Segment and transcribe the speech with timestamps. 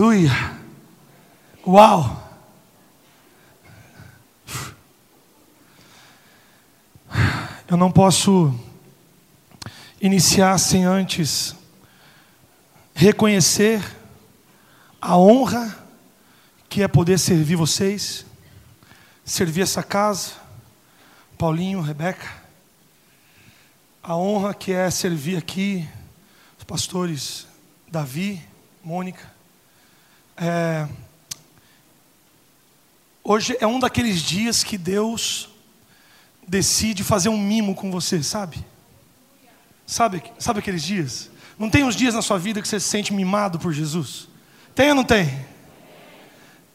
[0.00, 0.30] Aleluia.
[1.66, 2.30] Uau.
[7.66, 8.54] Eu não posso
[10.00, 11.56] iniciar sem antes
[12.94, 13.84] reconhecer
[15.02, 15.76] a honra
[16.68, 18.24] que é poder servir vocês,
[19.24, 20.34] servir essa casa,
[21.36, 22.32] Paulinho, Rebeca,
[24.00, 25.88] a honra que é servir aqui
[26.56, 27.48] os pastores
[27.90, 28.40] Davi,
[28.84, 29.37] Mônica.
[30.40, 30.88] É,
[33.24, 35.48] hoje é um daqueles dias que Deus
[36.46, 38.64] decide fazer um mimo com você, sabe?
[39.84, 41.28] Sabe, sabe aqueles dias?
[41.58, 44.28] Não tem uns dias na sua vida que você se sente mimado por Jesus?
[44.76, 45.44] Tem ou não tem?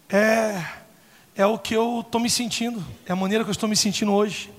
[0.10, 0.66] É,
[1.34, 4.12] é o que eu estou me sentindo, é a maneira que eu estou me sentindo
[4.12, 4.52] hoje.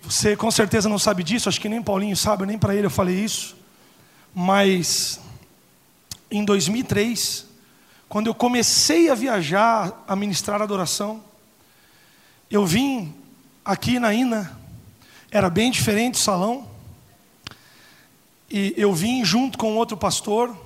[0.00, 2.90] Você com certeza não sabe disso, acho que nem Paulinho sabe, nem para ele eu
[2.90, 3.54] falei isso.
[4.34, 5.20] Mas
[6.30, 7.47] em 2003,
[8.08, 11.22] quando eu comecei a viajar, a ministrar adoração,
[12.50, 13.14] eu vim
[13.62, 14.58] aqui na Ina,
[15.30, 16.66] era bem diferente o salão,
[18.50, 20.56] e eu vim junto com outro pastor,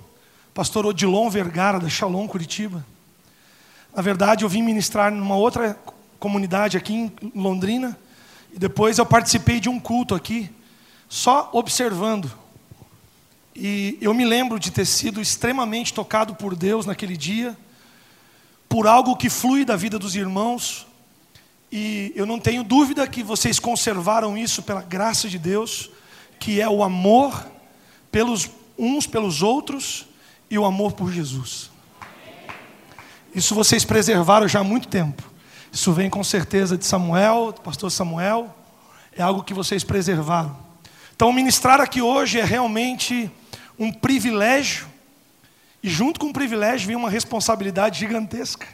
[0.55, 2.87] pastor Odilon Vergara, da Shalom, Curitiba.
[3.93, 5.77] Na verdade, eu vim ministrar numa outra
[6.21, 7.99] comunidade aqui em Londrina,
[8.53, 10.49] e depois eu participei de um culto aqui,
[11.09, 12.31] só observando.
[13.55, 17.57] E eu me lembro de ter sido extremamente tocado por Deus naquele dia,
[18.69, 20.87] por algo que flui da vida dos irmãos,
[21.71, 25.91] e eu não tenho dúvida que vocês conservaram isso pela graça de Deus,
[26.39, 27.47] que é o amor
[28.11, 30.07] pelos uns pelos outros
[30.51, 31.71] e o amor por Jesus.
[33.35, 35.23] Isso vocês preservaram já há muito tempo.
[35.73, 38.55] Isso vem com certeza de Samuel, do pastor Samuel.
[39.17, 40.55] É algo que vocês preservaram.
[41.15, 43.31] Então, ministrar aqui hoje é realmente
[43.79, 44.87] um privilégio.
[45.83, 48.67] E junto com o privilégio vem uma responsabilidade gigantesca.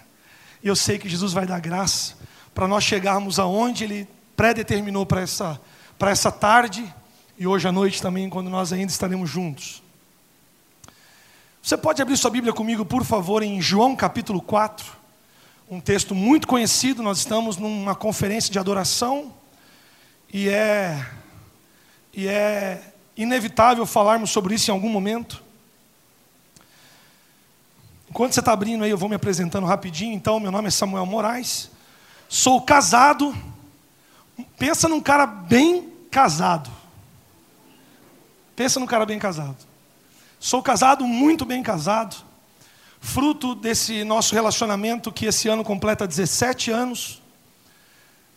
[0.62, 2.16] E eu sei que Jesus vai dar graça
[2.54, 5.60] para nós chegarmos aonde Ele predeterminou para essa,
[5.98, 6.92] para essa tarde
[7.38, 9.80] e hoje à noite também, quando nós ainda estaremos juntos.
[11.62, 14.84] Você pode abrir sua Bíblia comigo, por favor, em João capítulo 4,
[15.70, 17.00] um texto muito conhecido.
[17.00, 19.32] Nós estamos numa conferência de adoração
[20.32, 21.06] e é,
[22.12, 22.87] e é
[23.18, 25.42] inevitável falarmos sobre isso em algum momento.
[28.08, 30.14] Enquanto você está abrindo aí, eu vou me apresentando rapidinho.
[30.14, 31.70] Então, meu nome é Samuel Moraes.
[32.28, 33.36] Sou casado.
[34.56, 36.70] Pensa num cara bem casado.
[38.54, 39.56] Pensa num cara bem casado.
[40.38, 42.16] Sou casado, muito bem casado.
[43.00, 47.20] Fruto desse nosso relacionamento que esse ano completa 17 anos.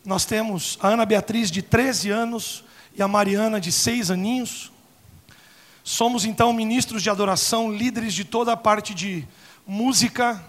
[0.04, 4.72] Nós temos a Ana Beatriz de 13 anos e a Mariana de 6 aninhos.
[5.84, 9.26] Somos então ministros de adoração, líderes de toda a parte de
[9.66, 10.42] música,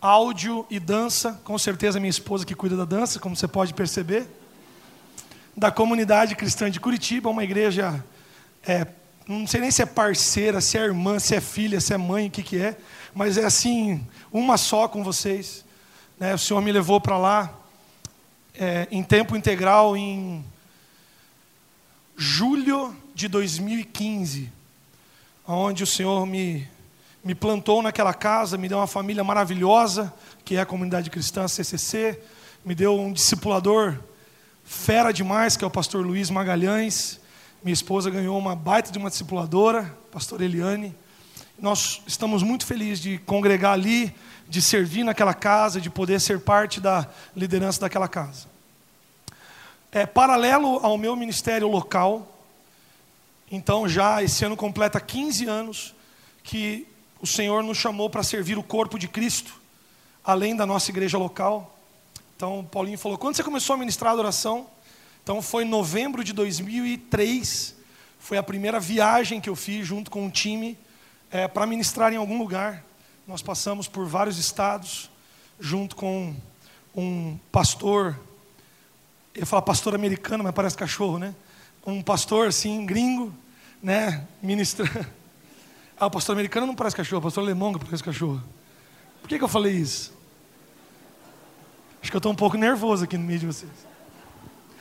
[0.00, 4.26] áudio e dança, com certeza minha esposa que cuida da dança, como você pode perceber,
[5.56, 8.02] da comunidade cristã de Curitiba, uma igreja,
[8.62, 8.86] é,
[9.26, 12.28] não sei nem se é parceira, se é irmã, se é filha, se é mãe,
[12.28, 12.78] o que, que é,
[13.12, 15.64] mas é assim, uma só com vocês.
[16.18, 16.34] Né?
[16.34, 17.52] O Senhor me levou para lá
[18.54, 20.44] é, em tempo integral em
[22.18, 24.52] julho de 2015,
[25.46, 26.68] onde o Senhor me
[27.24, 30.12] me plantou naquela casa, me deu uma família maravilhosa,
[30.44, 32.18] que é a comunidade cristã CCC,
[32.64, 33.98] me deu um discipulador
[34.64, 37.18] fera demais, que é o pastor Luiz Magalhães.
[37.62, 40.94] Minha esposa ganhou uma baita de uma discipuladora, pastor Eliane.
[41.58, 44.14] Nós estamos muito felizes de congregar ali,
[44.48, 48.46] de servir naquela casa, de poder ser parte da liderança daquela casa.
[49.98, 52.24] É paralelo ao meu ministério local.
[53.50, 55.92] Então já esse ano completa 15 anos
[56.44, 56.86] que
[57.20, 59.60] o Senhor nos chamou para servir o corpo de Cristo,
[60.24, 61.76] além da nossa igreja local.
[62.36, 64.68] Então, Paulinho falou: quando você começou a ministrar a adoração?
[65.20, 67.74] Então, foi em novembro de 2003.
[68.20, 70.78] Foi a primeira viagem que eu fiz junto com um time
[71.28, 72.84] é, para ministrar em algum lugar.
[73.26, 75.10] Nós passamos por vários estados,
[75.58, 76.36] junto com
[76.94, 78.27] um pastor.
[79.38, 81.32] Eu falo pastor americano, mas parece cachorro, né?
[81.86, 83.32] Um pastor assim, gringo,
[83.82, 84.26] né?
[84.42, 85.06] Ministrando.
[86.00, 88.40] Ah, o pastor americano não parece cachorro, o pastor alemão que parece cachorro.
[89.20, 90.16] Por que, que eu falei isso?
[92.00, 93.72] Acho que eu estou um pouco nervoso aqui no meio de vocês.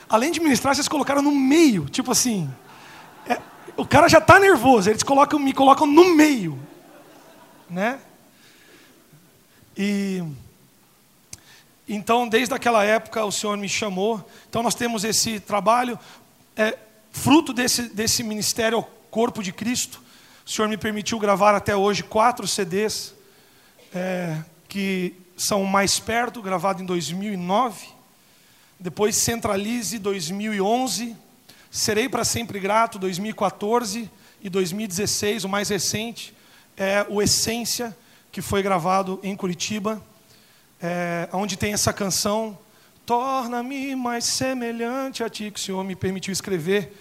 [0.08, 2.48] Além de ministrar, vocês colocaram no meio, tipo assim.
[3.28, 3.42] É,
[3.76, 6.60] o cara já está nervoso, eles colocam, me colocam no meio.
[7.68, 8.00] Né?
[9.76, 10.24] E.
[11.88, 14.28] Então, desde aquela época, o Senhor me chamou.
[14.50, 15.98] Então, nós temos esse trabalho,
[16.56, 16.78] é,
[17.12, 20.02] fruto desse, desse ministério ao corpo de Cristo.
[20.46, 23.14] O Senhor me permitiu gravar até hoje quatro CDs
[23.94, 24.38] é,
[24.68, 27.88] que são Mais Perto, gravado em 2009.
[28.80, 31.16] Depois Centralize, 2011.
[31.72, 34.10] Serei para Sempre Grato, 2014.
[34.42, 36.34] E 2016, o mais recente,
[36.76, 37.96] é o Essência,
[38.32, 40.02] que foi gravado em Curitiba,
[40.82, 42.58] é, onde tem essa canção
[43.08, 46.94] Torna-me mais semelhante a ti, que o Senhor me permitiu escrever,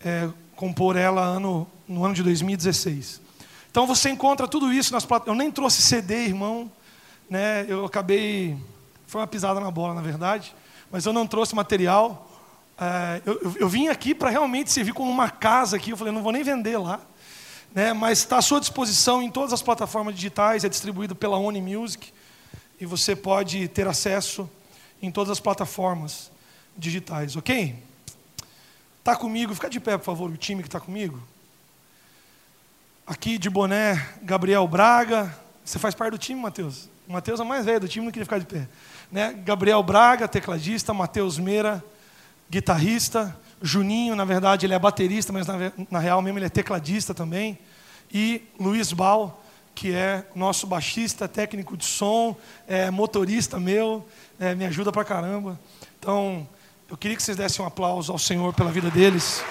[0.00, 3.20] é, compor ela ano, no ano de 2016.
[3.68, 5.36] Então você encontra tudo isso nas plataformas.
[5.36, 6.70] Eu nem trouxe CD, irmão.
[7.28, 7.66] Né?
[7.66, 8.56] Eu acabei.
[9.08, 10.54] Foi uma pisada na bola, na verdade.
[10.88, 12.30] Mas eu não trouxe material.
[12.78, 15.90] É, eu, eu, eu, vim aqui para realmente servir como uma casa aqui.
[15.90, 17.00] Eu falei, não vou nem vender lá.
[17.74, 17.92] Né?
[17.92, 20.62] Mas está à sua disposição em todas as plataformas digitais.
[20.62, 22.12] É distribuído pela Oni Music.
[22.80, 24.48] E você pode ter acesso
[25.02, 26.30] em todas as plataformas
[26.74, 27.76] digitais, ok?
[28.98, 31.22] Está comigo, fica de pé, por favor, o time que está comigo.
[33.06, 35.36] Aqui de boné, Gabriel Braga.
[35.62, 36.88] Você faz parte do time, Matheus?
[37.06, 38.66] O Matheus é mais velho do time, não queria ficar de pé.
[39.12, 39.34] Né?
[39.44, 40.94] Gabriel Braga, tecladista.
[40.94, 41.84] Matheus Meira,
[42.48, 43.36] guitarrista.
[43.60, 47.58] Juninho, na verdade, ele é baterista, mas na, na real mesmo ele é tecladista também.
[48.10, 49.39] E Luiz Bal,
[49.80, 52.36] que é nosso baixista, técnico de som,
[52.68, 54.06] é motorista meu,
[54.38, 55.58] é, me ajuda pra caramba.
[55.98, 56.46] Então,
[56.86, 59.42] eu queria que vocês dessem um aplauso ao Senhor pela vida deles.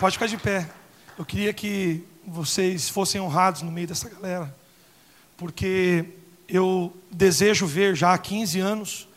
[0.00, 0.68] Pode ficar de pé.
[1.16, 4.52] Eu queria que vocês fossem honrados no meio dessa galera,
[5.36, 6.06] porque
[6.48, 9.08] eu desejo ver já há 15 anos,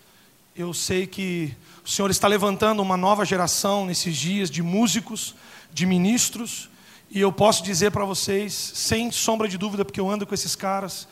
[0.56, 1.57] eu sei que
[1.89, 5.33] o Senhor está levantando uma nova geração nesses dias de músicos,
[5.74, 6.69] de ministros,
[7.09, 10.56] e eu posso dizer para vocês, sem sombra de dúvida, porque eu ando com esses
[10.56, 11.07] caras,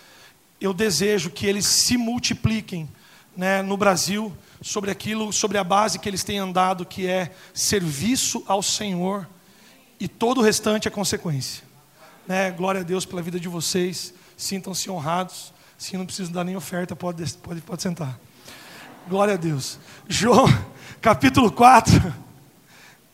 [0.62, 2.88] eu desejo que eles se multipliquem
[3.35, 4.31] né, no Brasil
[4.62, 9.27] sobre aquilo, sobre a base que eles têm andado, que é serviço ao Senhor,
[10.00, 11.63] e todo o restante é consequência.
[12.27, 12.51] Né?
[12.51, 15.51] Glória a Deus pela vida de vocês, sintam-se honrados.
[15.75, 18.19] Se não preciso dar nem oferta, pode, pode, pode sentar.
[19.09, 19.80] Glória a Deus.
[20.09, 20.45] João,
[21.01, 22.13] capítulo 4.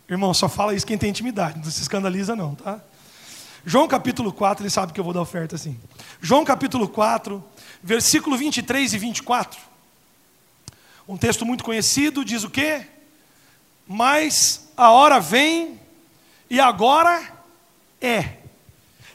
[0.10, 2.82] Irmão, só fala isso quem tem intimidade, não se escandaliza não, tá?
[3.64, 5.80] João capítulo 4, ele sabe que eu vou dar oferta assim.
[6.20, 7.44] João capítulo 4,
[7.82, 9.60] versículo 23 e 24.
[11.08, 12.88] Um texto muito conhecido, diz o quê?
[13.88, 15.80] Mas a hora vem
[16.50, 17.22] e agora
[18.02, 18.38] é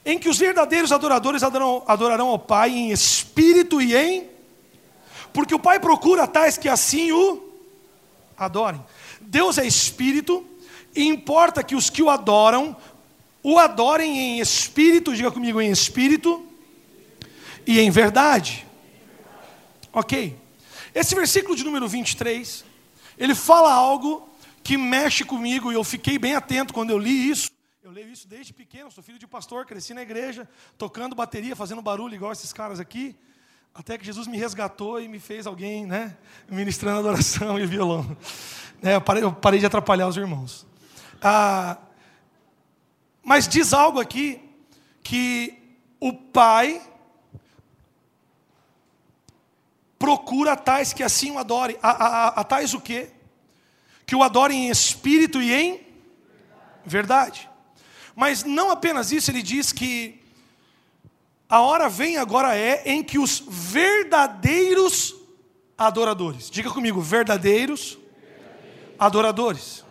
[0.04, 4.38] em que os verdadeiros adoradores adorarão, adorarão ao Pai em espírito e em
[5.38, 7.40] porque o Pai procura tais que assim o
[8.37, 8.85] adorem.
[9.20, 10.44] Deus é espírito,
[10.96, 12.76] e importa que os que o adoram,
[13.40, 16.44] o adorem em espírito, diga comigo, em espírito
[17.64, 18.67] e em verdade.
[19.93, 20.37] Ok?
[20.93, 22.64] Esse versículo de número 23,
[23.17, 24.29] ele fala algo
[24.64, 27.49] que mexe comigo, e eu fiquei bem atento quando eu li isso.
[27.81, 31.81] Eu leio isso desde pequeno, sou filho de pastor, cresci na igreja, tocando bateria, fazendo
[31.81, 33.14] barulho igual esses caras aqui.
[33.78, 36.16] Até que Jesus me resgatou e me fez alguém, né,
[36.50, 38.16] ministrando adoração e violão.
[38.82, 40.66] É, eu, parei, eu parei de atrapalhar os irmãos.
[41.22, 41.78] Ah,
[43.22, 44.40] mas diz algo aqui
[45.00, 45.56] que
[46.00, 46.82] o Pai
[49.96, 51.78] procura tais que assim o adorem.
[51.80, 53.12] A, a, a, tais o quê?
[54.04, 55.86] Que o adorem em espírito e em
[56.84, 57.48] verdade.
[58.16, 60.17] Mas não apenas isso, ele diz que
[61.49, 65.14] a hora vem agora é em que os verdadeiros
[65.76, 67.97] adoradores, diga comigo, verdadeiros,
[68.99, 69.85] adoradores.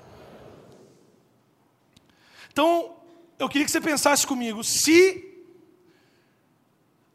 [2.51, 2.97] Então,
[3.39, 5.23] eu queria que você pensasse comigo, se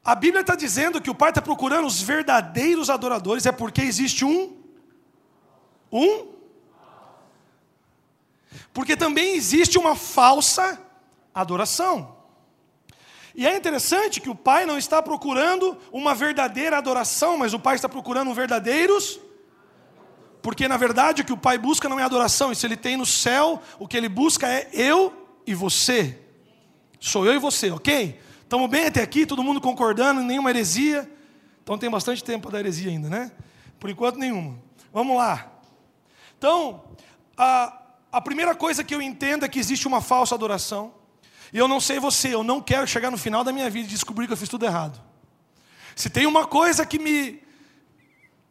[0.05, 4.25] a Bíblia está dizendo que o Pai está procurando os verdadeiros adoradores, é porque existe
[4.25, 4.57] um,
[5.93, 6.33] um,
[8.73, 10.81] porque também existe uma falsa
[11.35, 12.22] adoração.
[13.35, 17.77] E é interessante que o Pai não está procurando uma verdadeira adoração, mas o Pai
[17.77, 19.19] está procurando verdadeiros.
[20.43, 23.07] Porque na verdade o que o Pai busca não é adoração, isso ele tem no
[23.07, 26.19] céu, o que ele busca é eu e você.
[27.01, 28.21] Sou eu e você, ok?
[28.43, 31.11] Estamos bem até aqui, todo mundo concordando, nenhuma heresia.
[31.62, 33.33] Então tem bastante tempo dar heresia ainda, né?
[33.79, 34.59] Por enquanto, nenhuma.
[34.93, 35.51] Vamos lá.
[36.37, 36.85] Então,
[37.37, 37.81] a,
[38.12, 40.93] a primeira coisa que eu entendo é que existe uma falsa adoração.
[41.52, 43.90] E eu não sei você, eu não quero chegar no final da minha vida e
[43.90, 45.00] descobrir que eu fiz tudo errado.
[45.94, 47.42] Se tem uma coisa que me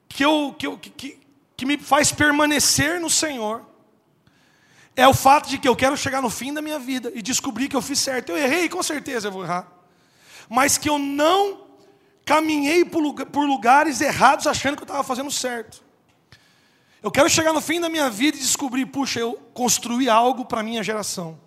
[0.07, 1.19] que eu, que, eu, que,
[1.55, 3.65] que me faz permanecer no Senhor,
[4.95, 7.69] é o fato de que eu quero chegar no fim da minha vida e descobrir
[7.69, 8.29] que eu fiz certo.
[8.29, 9.67] Eu errei, com certeza eu vou errar.
[10.49, 11.65] Mas que eu não
[12.25, 15.81] caminhei por lugares errados achando que eu estava fazendo certo.
[17.01, 20.59] Eu quero chegar no fim da minha vida e descobrir, puxa, eu construí algo para
[20.59, 21.39] a minha geração.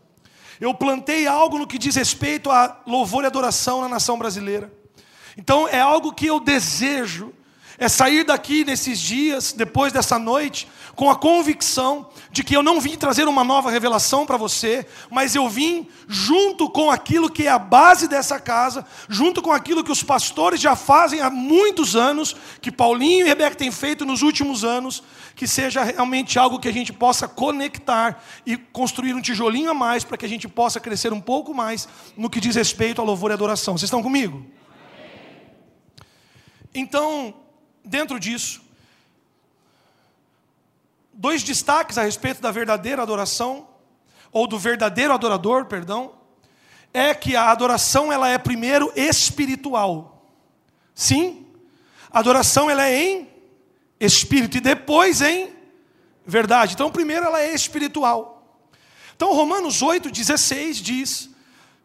[0.60, 4.72] Eu plantei algo no que diz respeito a louvor e adoração na nação brasileira.
[5.36, 7.32] Então é algo que eu desejo
[7.78, 12.80] é sair daqui nesses dias, depois dessa noite, com a convicção de que eu não
[12.80, 17.50] vim trazer uma nova revelação para você, mas eu vim junto com aquilo que é
[17.50, 22.36] a base dessa casa, junto com aquilo que os pastores já fazem há muitos anos,
[22.60, 25.02] que Paulinho e Rebeca têm feito nos últimos anos,
[25.34, 30.04] que seja realmente algo que a gente possa conectar e construir um tijolinho a mais
[30.04, 33.30] para que a gente possa crescer um pouco mais no que diz respeito a louvor
[33.30, 33.76] e adoração.
[33.76, 34.46] Vocês estão comigo?
[36.72, 37.34] Então,
[37.84, 38.62] dentro disso,
[41.12, 43.68] dois destaques a respeito da verdadeira adoração,
[44.32, 46.12] ou do verdadeiro adorador, perdão,
[46.92, 50.28] é que a adoração ela é primeiro espiritual.
[50.94, 51.46] Sim,
[52.10, 53.33] a adoração ela é em
[54.04, 55.52] espírito e depois em
[56.26, 56.74] verdade.
[56.74, 58.34] Então, primeiro ela é espiritual.
[59.16, 61.30] Então, Romanos 8:16 diz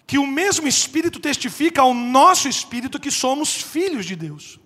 [0.07, 4.59] que o mesmo espírito testifica ao nosso espírito que somos filhos de Deus.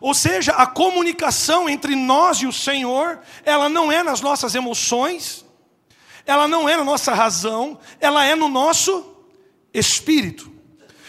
[0.00, 5.44] Ou seja, a comunicação entre nós e o Senhor, ela não é nas nossas emoções,
[6.26, 9.14] ela não é na nossa razão, ela é no nosso
[9.72, 10.50] espírito.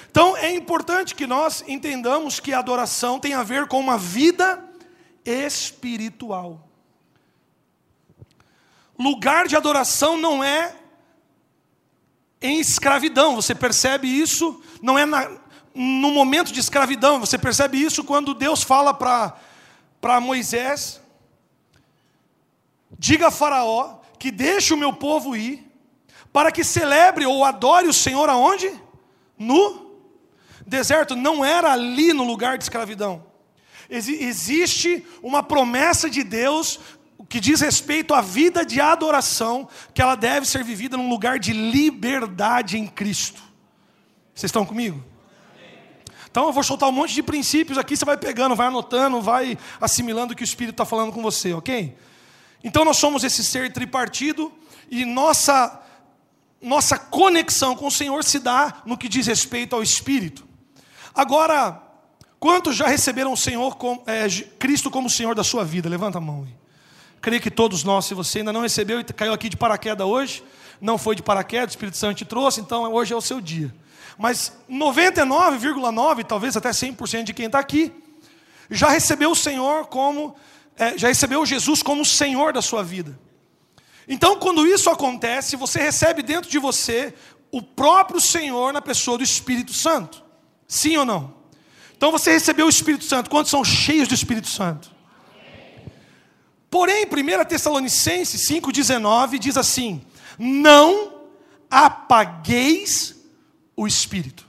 [0.10, 4.62] Então é importante que nós entendamos que a adoração tem a ver com uma vida
[5.26, 6.68] espiritual.
[8.98, 10.76] Lugar de adoração não é
[12.42, 15.30] em escravidão, você percebe isso, não é na,
[15.74, 17.20] no momento de escravidão.
[17.20, 21.02] Você percebe isso quando Deus fala para Moisés:
[22.98, 25.68] diga a Faraó que deixe o meu povo ir,
[26.32, 28.72] para que celebre ou adore o Senhor aonde?
[29.38, 29.92] No
[30.66, 31.16] deserto.
[31.16, 33.31] Não era ali no lugar de escravidão.
[33.92, 36.80] Existe uma promessa de Deus
[37.28, 41.52] que diz respeito à vida de adoração, que ela deve ser vivida num lugar de
[41.52, 43.42] liberdade em Cristo.
[44.34, 45.04] Vocês estão comigo?
[46.30, 49.58] Então eu vou soltar um monte de princípios aqui, você vai pegando, vai anotando, vai
[49.82, 51.94] assimilando o que o Espírito está falando com você, ok?
[52.64, 54.52] Então nós somos esse ser tripartido
[54.90, 55.82] e nossa,
[56.62, 60.48] nossa conexão com o Senhor se dá no que diz respeito ao Espírito.
[61.14, 61.91] Agora,
[62.42, 64.28] quantos já receberam o Senhor, é,
[64.60, 65.88] Cristo como Senhor da sua vida?
[65.88, 66.54] Levanta a mão aí.
[67.22, 70.44] Creio que todos nós, se você ainda não recebeu e caiu aqui de paraquedas hoje,
[70.82, 73.74] não foi de paraquedas, o Espírito Santo te trouxe, então hoje é o seu dia
[74.22, 77.92] mas 99,9, talvez até 100% de quem está aqui,
[78.70, 80.36] já recebeu o Senhor como,
[80.78, 83.20] é, já recebeu Jesus como o Senhor da sua vida.
[84.08, 87.16] Então, quando isso acontece, você recebe dentro de você
[87.52, 90.24] o próprio Senhor na pessoa do Espírito Santo.
[90.68, 91.41] Sim ou não?
[92.02, 93.30] Então você recebeu o Espírito Santo.
[93.30, 94.90] Quantos são cheios do Espírito Santo?
[96.68, 100.02] Porém, 1 Tessalonicenses 5,19 diz assim:
[100.40, 101.14] Não
[101.70, 103.16] apagueis
[103.78, 104.48] o Espírito.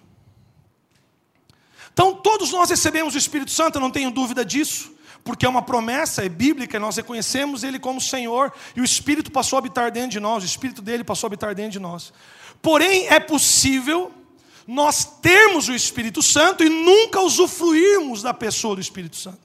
[1.93, 4.91] Então, todos nós recebemos o Espírito Santo, não tenho dúvida disso,
[5.23, 9.59] porque é uma promessa, é bíblica, nós reconhecemos Ele como Senhor, e o Espírito passou
[9.59, 12.15] a habitar dentro de nós, o Espírito dele passou a habitar dentro de nós.
[12.63, 14.11] Porém, é possível
[14.67, 19.41] nós termos o Espírito Santo e nunca usufruirmos da pessoa do Espírito Santo.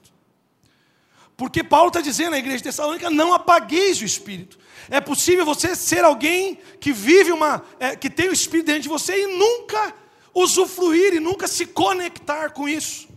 [1.36, 4.58] Porque Paulo está dizendo na igreja de Tessalônica: não apagueis o Espírito.
[4.90, 8.88] É possível você ser alguém que vive uma, é, que tem o Espírito dentro de
[8.88, 9.94] você e nunca
[10.34, 13.08] usufruir e nunca se conectar com isso.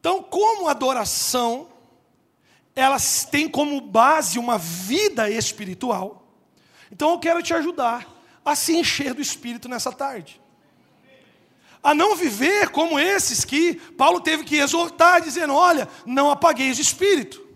[0.00, 1.68] Então, como adoração,
[2.74, 6.26] elas têm como base uma vida espiritual.
[6.90, 8.17] Então, eu quero te ajudar
[8.50, 10.40] a se encher do Espírito nessa tarde.
[11.82, 16.82] A não viver como esses que Paulo teve que exortar, dizendo: olha, não apagueis o
[16.82, 17.46] Espírito.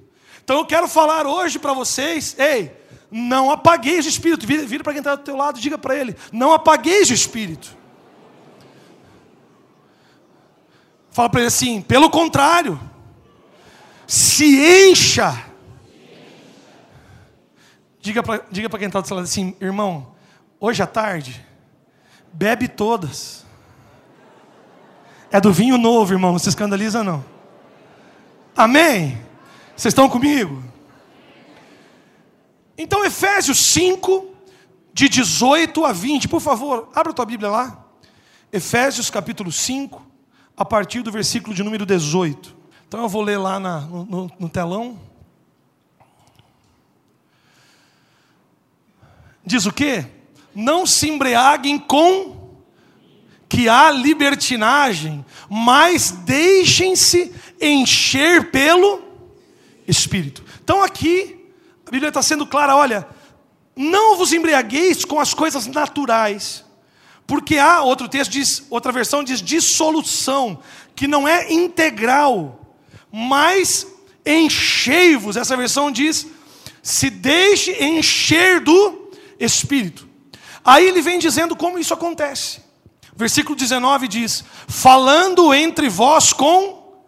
[0.44, 2.76] Então eu quero falar hoje para vocês, ei,
[3.10, 4.46] não apagueis o espírito.
[4.46, 7.76] Vira, vira para quem está do teu lado, diga para ele, não apagueis o espírito.
[11.10, 12.80] Fala para ele assim, pelo contrário,
[14.06, 15.46] se encha.
[18.00, 20.11] Diga para diga quem está do seu lado assim, irmão,
[20.62, 21.44] hoje à tarde,
[22.32, 23.44] bebe todas.
[25.28, 27.24] É do vinho novo, irmão, não se escandaliza não.
[28.56, 29.20] Amém?
[29.74, 30.62] Vocês estão comigo?
[32.78, 34.32] Então, Efésios 5,
[34.94, 37.84] de 18 a 20, por favor, abra tua Bíblia lá.
[38.52, 40.06] Efésios capítulo 5,
[40.56, 42.56] a partir do versículo de número 18.
[42.86, 45.00] Então eu vou ler lá na, no, no telão.
[49.44, 50.21] Diz o quê?
[50.54, 52.42] Não se embriaguem com
[53.48, 59.02] que há libertinagem, mas deixem-se encher pelo
[59.86, 60.42] espírito.
[60.64, 61.38] Então aqui,
[61.86, 63.06] a Bíblia está sendo clara: olha,
[63.76, 66.64] não vos embriagueis com as coisas naturais,
[67.26, 70.58] porque há, outro texto diz, outra versão diz dissolução,
[70.94, 72.76] que não é integral,
[73.10, 73.86] mas
[74.24, 76.26] enchei-vos, essa versão diz,
[76.82, 80.11] se deixe encher do Espírito.
[80.64, 82.60] Aí ele vem dizendo como isso acontece.
[83.14, 87.02] Versículo 19 diz: falando entre vós com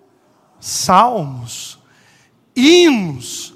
[0.61, 1.79] salmos,
[2.55, 3.55] hinos,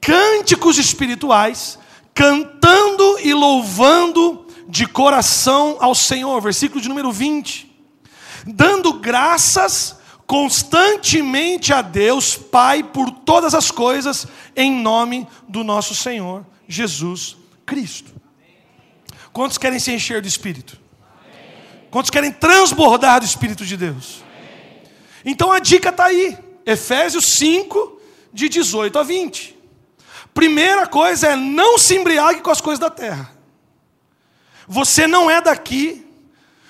[0.00, 1.78] cânticos espirituais,
[2.14, 6.40] cantando e louvando de coração ao Senhor.
[6.40, 7.68] Versículo de número 20.
[8.46, 16.46] Dando graças constantemente a Deus, Pai, por todas as coisas, em nome do nosso Senhor
[16.68, 18.19] Jesus Cristo.
[19.32, 20.78] Quantos querem se encher do Espírito?
[21.90, 24.22] Quantos querem transbordar do Espírito de Deus?
[25.24, 28.00] Então a dica está aí, Efésios 5,
[28.32, 29.56] de 18 a 20.
[30.32, 33.32] Primeira coisa é não se embriague com as coisas da terra.
[34.66, 36.06] Você não é daqui,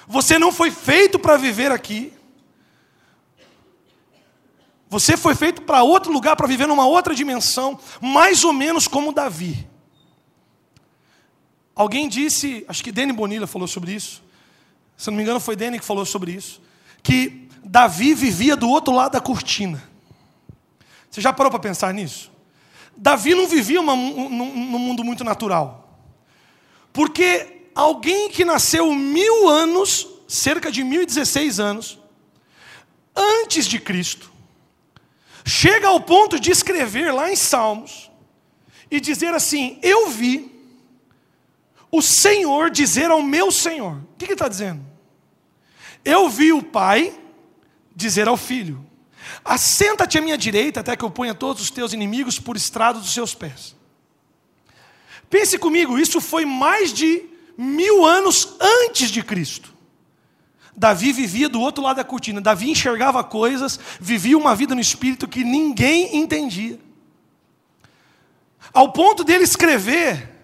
[0.07, 2.13] você não foi feito para viver aqui.
[4.89, 9.13] Você foi feito para outro lugar, para viver numa outra dimensão, mais ou menos como
[9.13, 9.70] Davi.
[11.81, 14.23] Alguém disse, acho que Dene Bonilla falou sobre isso,
[14.99, 16.61] se não me engano foi Dene que falou sobre isso,
[17.03, 19.83] que Davi vivia do outro lado da cortina.
[21.11, 22.31] Você já parou para pensar nisso?
[22.95, 25.99] Davi não vivia uma, num, mundo muito natural.
[26.93, 31.99] Porque alguém que nasceu mil anos, cerca de mil e dezesseis anos,
[33.17, 34.31] antes de Cristo,
[35.47, 38.11] chega ao ponto de escrever lá em Salmos
[38.91, 40.60] e dizer assim: Eu vi
[41.91, 43.97] o Senhor dizer ao meu Senhor.
[43.97, 44.85] O que ele está dizendo?
[46.05, 47.19] Eu vi o Pai
[47.95, 48.85] dizer ao Filho:
[49.45, 53.13] Assenta-te à minha direita até que eu ponha todos os teus inimigos por estrado dos
[53.13, 53.77] seus pés.
[55.29, 57.23] Pense comigo, isso foi mais de
[57.57, 59.73] mil anos antes de Cristo.
[60.77, 62.41] Davi vivia do outro lado da cortina.
[62.41, 66.81] Davi enxergava coisas, vivia uma vida no espírito que ninguém entendia.
[68.73, 70.40] Ao ponto dele escrever.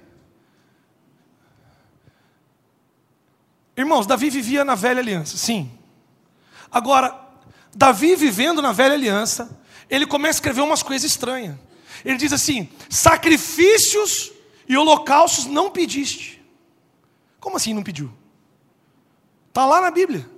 [3.76, 5.70] Irmãos, Davi vivia na velha aliança, sim.
[6.70, 7.14] Agora,
[7.74, 9.60] Davi vivendo na velha aliança,
[9.90, 11.56] ele começa a escrever umas coisas estranhas.
[12.04, 14.32] Ele diz assim: sacrifícios
[14.66, 16.42] e holocaustos não pediste.
[17.38, 18.10] Como assim não pediu?
[19.48, 20.28] Está lá na Bíblia.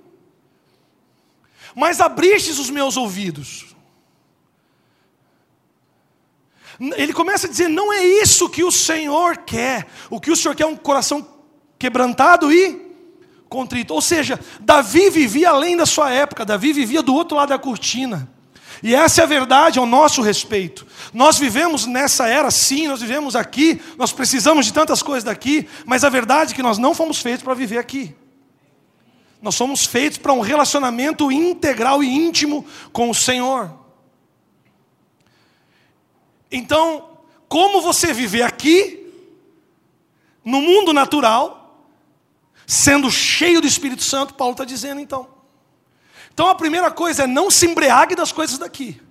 [1.73, 3.73] Mas abristes os meus ouvidos.
[6.79, 9.87] Ele começa a dizer: não é isso que o Senhor quer.
[10.09, 11.25] O que o Senhor quer é um coração
[11.77, 12.88] quebrantado e
[13.49, 13.93] contrito.
[13.93, 18.29] Ou seja, Davi vivia além da sua época, Davi vivia do outro lado da cortina.
[18.81, 20.87] E essa é a verdade ao nosso respeito.
[21.13, 26.03] Nós vivemos nessa era, sim, nós vivemos aqui, nós precisamos de tantas coisas daqui, mas
[26.03, 28.15] a verdade é que nós não fomos feitos para viver aqui.
[29.41, 33.73] Nós somos feitos para um relacionamento integral e íntimo com o Senhor.
[36.51, 37.09] Então,
[37.47, 39.07] como você viver aqui,
[40.43, 41.58] no mundo natural,
[42.69, 45.27] sendo cheio do Espírito Santo, Paulo está dizendo então.
[46.31, 49.01] Então a primeira coisa é não se embriague das coisas daqui.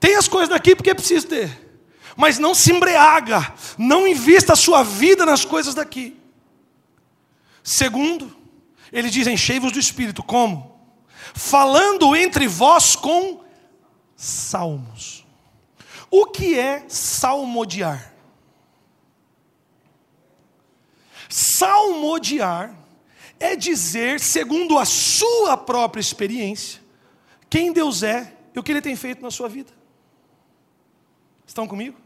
[0.00, 1.70] Tem as coisas daqui porque é preciso ter.
[2.16, 6.20] Mas não se embriaga, não invista a sua vida nas coisas daqui.
[7.62, 8.36] Segundo,
[8.92, 10.20] ele diz: enchei-vos do Espírito.
[10.20, 10.76] Como?
[11.32, 13.44] Falando entre vós com
[14.16, 15.24] salmos.
[16.10, 18.12] O que é salmodiar?
[21.60, 22.74] Salmodiar
[23.38, 26.80] é dizer, segundo a sua própria experiência,
[27.50, 29.70] quem Deus é e o que Ele tem feito na sua vida.
[31.46, 31.98] Estão comigo?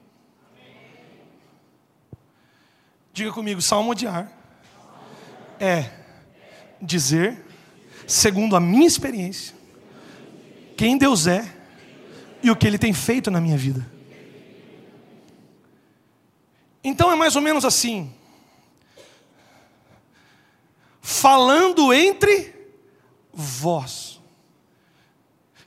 [3.12, 4.28] Diga comigo, salmodiar
[5.60, 5.88] é
[6.82, 7.46] dizer,
[8.08, 9.54] segundo a minha experiência,
[10.76, 11.48] quem Deus é
[12.42, 13.88] e o que Ele tem feito na minha vida.
[16.82, 18.12] Então é mais ou menos assim
[21.06, 22.54] falando entre
[23.30, 24.18] vós.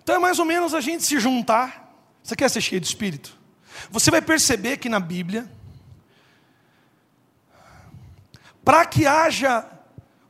[0.02, 1.96] Então é mais ou menos a gente se juntar.
[2.24, 3.38] Você quer ser cheio de espírito?
[3.92, 5.48] Você vai perceber que na Bíblia,
[8.66, 9.64] para que haja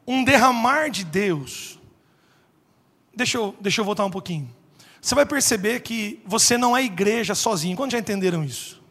[0.06, 1.80] um derramar de Deus,
[3.16, 4.54] deixa eu, deixa eu voltar um pouquinho.
[5.02, 7.78] Você vai perceber que você não é igreja sozinho.
[7.78, 8.84] Quando já entenderam isso?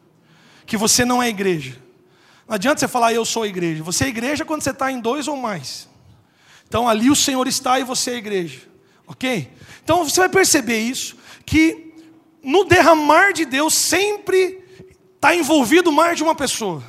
[0.65, 1.79] Que você não é igreja.
[2.47, 3.83] Não adianta você falar, eu sou igreja.
[3.83, 5.87] Você é igreja quando você está em dois ou mais.
[6.67, 8.61] Então ali o Senhor está e você é a igreja.
[9.05, 9.51] Ok?
[9.83, 11.93] Então você vai perceber isso, que
[12.43, 14.63] no derramar de Deus sempre
[15.15, 16.83] está envolvido mais de uma pessoa.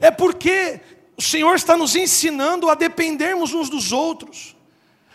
[0.00, 0.80] É porque
[1.16, 4.56] o Senhor está nos ensinando a dependermos uns dos outros,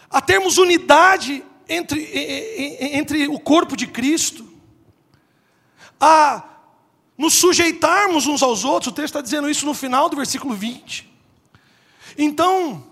[0.10, 2.10] a termos unidade entre,
[2.96, 4.48] entre o corpo de Cristo,
[6.00, 6.46] a
[7.18, 11.10] nos sujeitarmos uns aos outros, o texto está dizendo isso no final do versículo 20.
[12.18, 12.84] Então,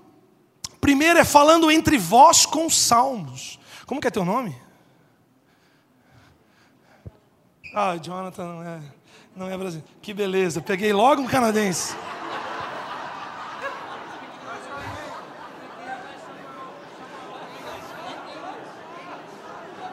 [0.88, 3.60] primeiro é falando entre vós com salmos.
[3.86, 4.56] Como que é teu nome?
[7.76, 8.80] Ah, Jonathan não é,
[9.36, 9.86] não é brasileiro.
[10.02, 11.94] Que beleza, peguei logo um canadense.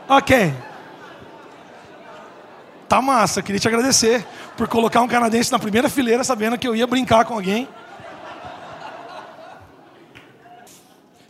[0.09, 0.55] Ok.
[2.89, 4.25] Tá massa, queria te agradecer
[4.57, 7.69] por colocar um canadense na primeira fileira sabendo que eu ia brincar com alguém.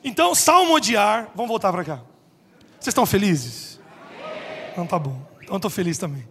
[0.05, 2.01] Então, salmodiar, vamos voltar para cá.
[2.79, 3.81] Vocês estão felizes?
[4.77, 5.19] Não tá bom.
[5.43, 6.29] Então estou feliz também.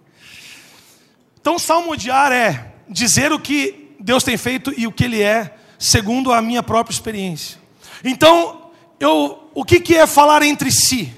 [1.42, 6.32] Então, salmodiar é dizer o que Deus tem feito e o que Ele é, segundo
[6.32, 7.58] a minha própria experiência.
[8.04, 11.12] Então, eu, o que, que é falar entre si?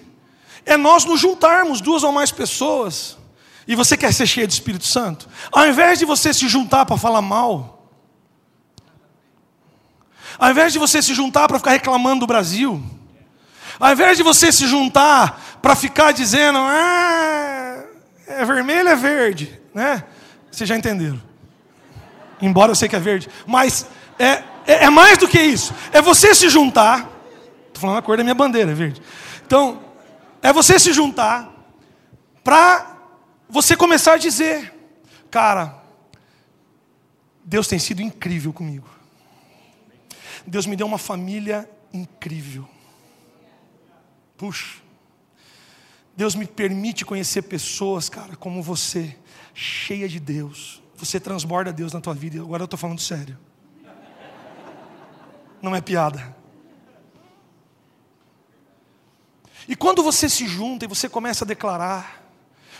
[0.65, 3.17] É nós nos juntarmos, duas ou mais pessoas,
[3.67, 6.97] e você quer ser cheio do Espírito Santo, ao invés de você se juntar para
[6.97, 7.74] falar mal,
[10.37, 12.83] ao invés de você se juntar para ficar reclamando do Brasil,
[13.79, 17.83] ao invés de você se juntar para ficar dizendo, ah,
[18.27, 20.03] é vermelho, é verde, né?
[20.51, 21.21] Vocês já entenderam.
[22.41, 25.73] Embora eu sei que é verde, mas é, é, é mais do que isso.
[25.91, 27.09] É você se juntar.
[27.67, 29.01] Estou falando a cor da minha bandeira, é verde.
[29.45, 29.81] Então,
[30.41, 31.51] é você se juntar
[32.43, 32.97] para
[33.49, 34.73] você começar a dizer,
[35.29, 35.75] cara,
[37.43, 38.87] Deus tem sido incrível comigo.
[40.47, 42.67] Deus me deu uma família incrível.
[44.37, 44.81] Puxa.
[46.15, 49.17] Deus me permite conhecer pessoas, cara, como você,
[49.53, 50.81] cheia de Deus.
[50.95, 52.39] Você transborda Deus na tua vida.
[52.39, 53.37] Agora eu estou falando sério.
[55.61, 56.35] Não é piada.
[59.67, 62.23] E quando você se junta e você começa a declarar,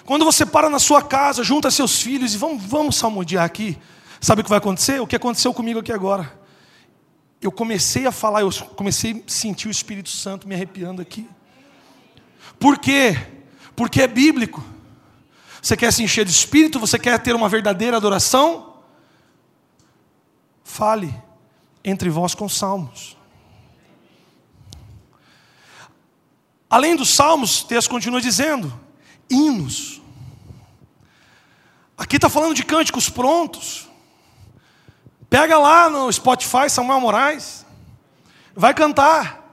[0.06, 3.78] quando você para na sua casa, junta seus filhos e vamos, vamos salmodiar aqui,
[4.22, 5.02] sabe o que vai acontecer?
[5.02, 6.45] O que aconteceu comigo aqui agora?
[7.46, 11.30] Eu comecei a falar, eu comecei a sentir o Espírito Santo me arrepiando aqui.
[12.60, 13.16] Por quê?
[13.76, 14.64] Porque é bíblico.
[15.62, 16.80] Você quer se encher de espírito?
[16.80, 18.76] Você quer ter uma verdadeira adoração?
[20.64, 21.14] Fale
[21.84, 23.16] entre vós com salmos.
[26.70, 28.74] Além dos salmos, o texto continua dizendo:
[29.30, 30.02] hinos.
[31.98, 33.85] Aqui está falando de cânticos prontos.
[35.30, 37.66] Pega lá no Spotify Samuel Moraes.
[38.56, 39.44] Vai cantar.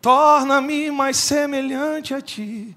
[0.00, 2.76] Torna-me mais semelhante a ti.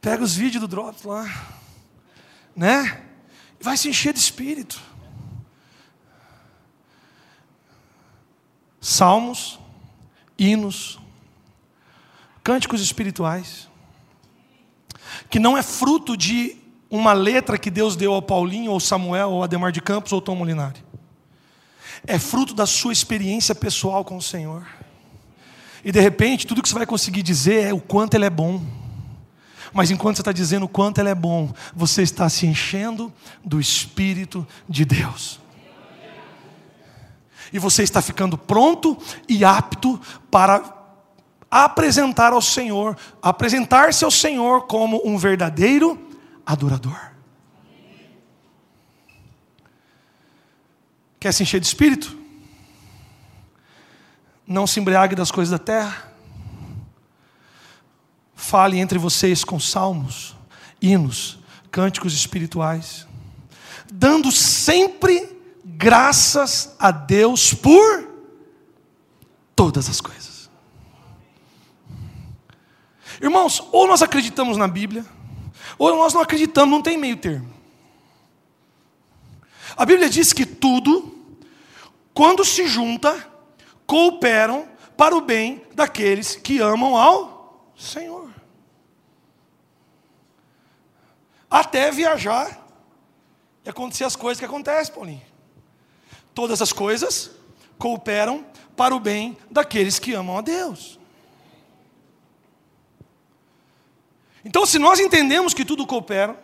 [0.00, 1.24] Pega os vídeos do Drops lá.
[2.54, 3.02] Né?
[3.58, 4.80] E vai se encher de espírito.
[8.80, 9.58] Salmos
[10.38, 11.00] hinos,
[12.44, 13.68] cânticos espirituais,
[15.28, 16.56] que não é fruto de
[16.90, 20.36] uma letra que Deus deu ao Paulinho, ou Samuel, ou Ademar de Campos, ou Tom
[20.36, 20.82] Molinari.
[22.06, 24.66] É fruto da sua experiência pessoal com o Senhor.
[25.84, 28.62] E de repente, tudo que você vai conseguir dizer é o quanto Ele é bom.
[29.72, 33.12] Mas enquanto você está dizendo o quanto Ele é bom, você está se enchendo
[33.44, 35.40] do Espírito de Deus
[37.52, 38.96] e você está ficando pronto
[39.28, 40.62] e apto para
[41.50, 46.07] apresentar ao Senhor, apresentar-se ao Senhor como um verdadeiro
[46.48, 46.98] adorador.
[51.20, 52.16] Quer se encher de espírito?
[54.46, 56.10] Não se embriague das coisas da terra.
[58.34, 60.34] Fale entre vocês com salmos,
[60.80, 61.38] hinos,
[61.70, 63.06] cânticos espirituais,
[63.92, 68.08] dando sempre graças a Deus por
[69.54, 70.48] todas as coisas.
[73.20, 75.04] Irmãos, ou nós acreditamos na Bíblia,
[75.78, 77.54] ou nós não acreditamos, não tem meio termo.
[79.76, 81.14] A Bíblia diz que tudo,
[82.12, 83.30] quando se junta,
[83.86, 88.28] cooperam para o bem daqueles que amam ao Senhor.
[91.48, 92.66] Até viajar
[93.64, 95.22] e acontecer as coisas que acontecem, Paulinho.
[96.34, 97.30] Todas as coisas
[97.78, 98.44] cooperam
[98.76, 100.98] para o bem daqueles que amam a Deus.
[104.44, 106.38] Então, se nós entendemos que tudo coopera,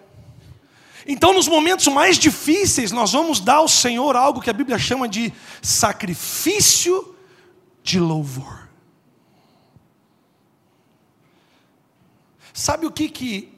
[1.06, 5.08] então nos momentos mais difíceis nós vamos dar ao Senhor algo que a Bíblia chama
[5.08, 7.14] de sacrifício
[7.82, 8.68] de louvor.
[12.52, 13.52] Sabe o que que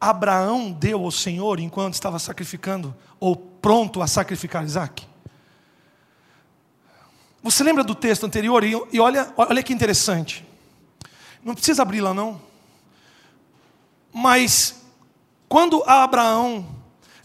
[0.00, 5.06] Abraão deu ao Senhor enquanto estava sacrificando ou pronto a sacrificar Isaac?
[7.42, 8.62] Você lembra do texto anterior?
[8.64, 10.46] E olha, olha que interessante.
[11.44, 12.40] Não precisa abrir lá, não.
[14.12, 14.82] Mas,
[15.48, 16.66] quando Abraão,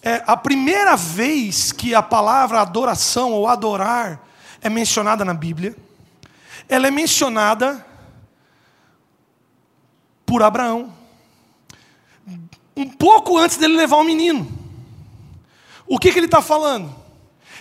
[0.02, 4.26] é a primeira vez que a palavra adoração ou adorar
[4.62, 5.76] é mencionada na Bíblia,
[6.70, 7.86] ela é mencionada
[10.26, 10.94] por Abraão.
[12.76, 14.50] Um pouco antes dele levar o menino.
[15.86, 16.94] O que, que ele está falando?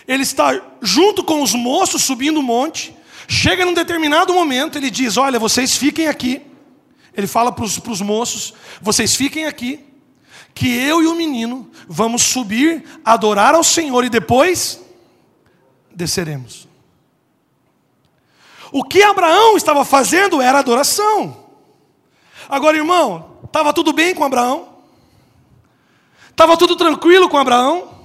[0.07, 2.95] Ele está junto com os moços subindo o monte.
[3.27, 6.46] Chega num determinado momento, ele diz: Olha, vocês fiquem aqui.
[7.17, 9.83] Ele fala para os moços: Vocês fiquem aqui,
[10.53, 14.79] que eu e o menino vamos subir, adorar ao Senhor e depois
[15.91, 16.67] desceremos.
[18.71, 21.45] O que Abraão estava fazendo era adoração.
[22.47, 24.77] Agora, irmão, estava tudo bem com Abraão?
[26.29, 27.97] Estava tudo tranquilo com Abraão?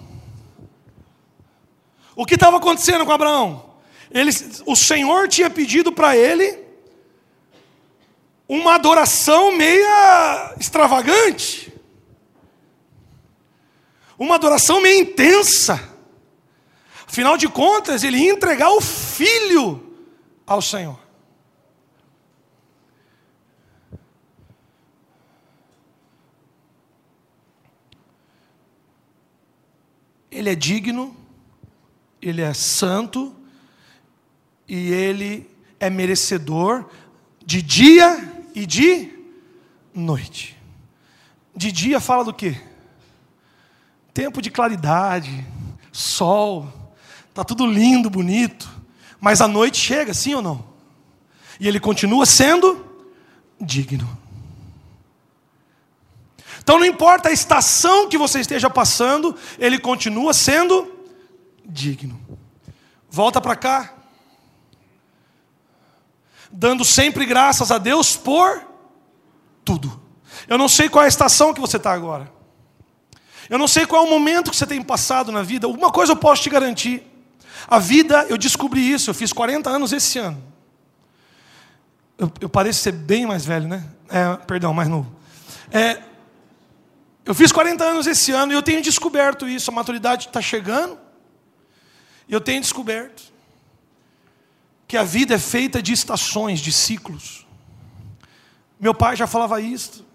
[2.16, 3.72] O que estava acontecendo com Abraão?
[4.10, 4.30] Ele,
[4.64, 6.61] o Senhor tinha pedido para ele
[8.54, 11.72] uma adoração meia extravagante,
[14.18, 15.90] uma adoração meio intensa.
[17.06, 19.96] Afinal de contas, ele ia entregar o filho
[20.46, 21.00] ao Senhor.
[30.30, 31.16] Ele é digno
[32.22, 33.34] ele é santo
[34.68, 36.88] e ele é merecedor
[37.44, 39.10] de dia e de
[39.94, 40.56] noite.
[41.54, 42.56] De dia fala do quê?
[44.14, 45.46] Tempo de claridade,
[45.90, 46.68] sol,
[47.34, 48.70] tá tudo lindo, bonito,
[49.20, 50.64] mas a noite chega, sim ou não?
[51.60, 52.84] E ele continua sendo
[53.60, 54.18] digno.
[56.62, 60.92] Então não importa a estação que você esteja passando, ele continua sendo
[61.64, 62.20] digno.
[63.10, 64.01] Volta para cá.
[66.52, 68.62] Dando sempre graças a Deus por
[69.64, 70.00] tudo.
[70.46, 72.30] Eu não sei qual é a estação que você está agora.
[73.48, 75.66] Eu não sei qual é o momento que você tem passado na vida.
[75.66, 77.02] Uma coisa eu posso te garantir.
[77.66, 80.42] A vida, eu descobri isso, eu fiz 40 anos esse ano.
[82.18, 83.84] Eu, eu pareço ser bem mais velho, né?
[84.08, 85.14] É, perdão, mais novo.
[85.70, 86.02] É,
[87.24, 89.70] eu fiz 40 anos esse ano e eu tenho descoberto isso.
[89.70, 90.98] A maturidade está chegando.
[92.28, 93.31] Eu tenho descoberto
[94.92, 97.46] que a vida é feita de estações, de ciclos.
[98.78, 100.06] Meu pai já falava isso,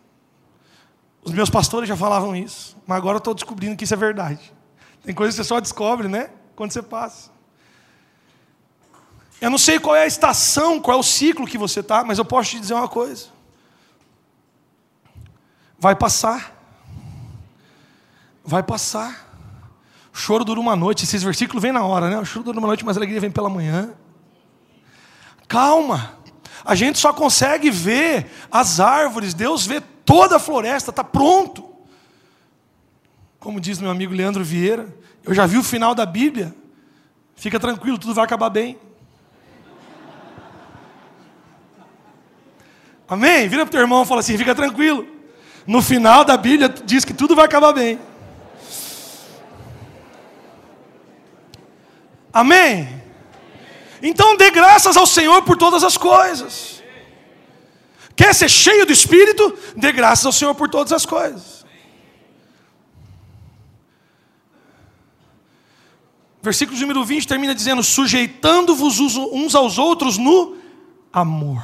[1.23, 4.53] os meus pastores já falavam isso, mas agora eu estou descobrindo que isso é verdade.
[5.03, 6.29] Tem coisas que você só descobre, né?
[6.55, 7.31] Quando você passa.
[9.41, 12.19] Eu não sei qual é a estação, qual é o ciclo que você está, mas
[12.19, 13.29] eu posso te dizer uma coisa:
[15.79, 16.55] vai passar.
[18.45, 19.27] Vai passar.
[20.13, 22.19] O choro dura uma noite, esses versículos vêm na hora, né?
[22.19, 23.95] O choro dura uma noite, mas a alegria vem pela manhã.
[25.47, 26.17] Calma,
[26.65, 31.63] a gente só consegue ver as árvores, Deus vê toda a floresta, está pronto.
[33.39, 36.53] Como diz meu amigo Leandro Vieira, eu já vi o final da Bíblia,
[37.35, 38.77] fica tranquilo, tudo vai acabar bem.
[43.07, 43.47] Amém?
[43.47, 45.07] Vira para o teu irmão e fala assim: fica tranquilo.
[45.65, 47.99] No final da Bíblia diz que tudo vai acabar bem.
[52.33, 53.01] Amém?
[54.01, 56.83] Então dê graças ao Senhor por todas as coisas.
[58.15, 59.57] Quer ser cheio do Espírito?
[59.75, 61.65] Dê graças ao Senhor por todas as coisas.
[66.41, 70.57] Versículo número 20 termina dizendo: sujeitando-vos uns aos outros no
[71.11, 71.61] amor.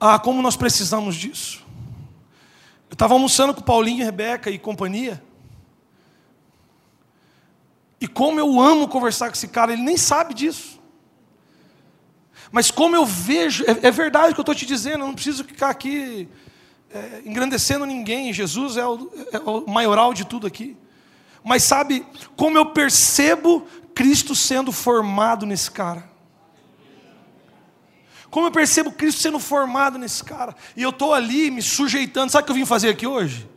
[0.00, 1.62] Ah, como nós precisamos disso.
[2.88, 5.22] Eu estava almoçando com Paulinho, Rebeca e companhia.
[8.00, 10.78] E como eu amo conversar com esse cara, ele nem sabe disso.
[12.50, 15.14] Mas como eu vejo, é, é verdade o que eu estou te dizendo, eu não
[15.14, 16.28] preciso ficar aqui
[16.90, 20.76] é, engrandecendo ninguém, Jesus é o, é o maioral de tudo aqui.
[21.44, 22.06] Mas sabe
[22.36, 26.08] como eu percebo Cristo sendo formado nesse cara?
[28.30, 30.54] Como eu percebo Cristo sendo formado nesse cara?
[30.76, 32.30] E eu estou ali me sujeitando.
[32.30, 33.48] Sabe o que eu vim fazer aqui hoje?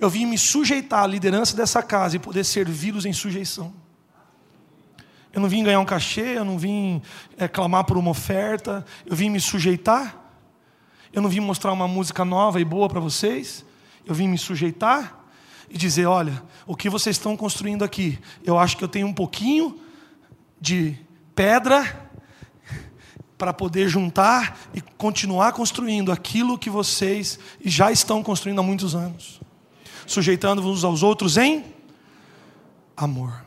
[0.00, 3.72] Eu vim me sujeitar à liderança dessa casa e poder servi-los em sujeição.
[5.32, 7.00] Eu não vim ganhar um cachê, eu não vim
[7.36, 10.18] é, clamar por uma oferta, eu vim me sujeitar.
[11.12, 13.64] Eu não vim mostrar uma música nova e boa para vocês,
[14.06, 15.20] eu vim me sujeitar
[15.68, 19.12] e dizer: olha, o que vocês estão construindo aqui, eu acho que eu tenho um
[19.12, 19.78] pouquinho
[20.60, 20.96] de
[21.34, 22.08] pedra
[23.36, 29.39] para poder juntar e continuar construindo aquilo que vocês já estão construindo há muitos anos,
[30.10, 31.72] sujeitando-vos aos outros em
[32.96, 33.44] amor.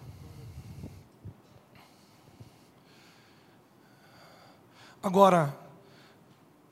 [5.01, 5.53] Agora,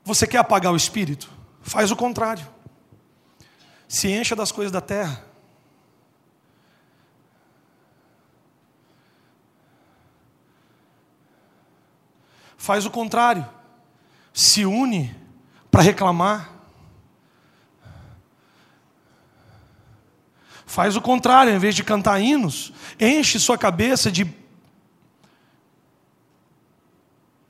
[0.02, 1.30] você quer apagar o espírito?
[1.60, 2.48] Faz o contrário.
[3.86, 5.22] Se encha das coisas da terra.
[12.56, 13.46] Faz o contrário.
[14.32, 15.14] Se une
[15.70, 16.61] para reclamar.
[20.72, 24.26] Faz o contrário, em vez de cantar hinos, enche sua cabeça de